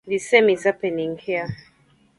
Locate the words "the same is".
0.07-0.63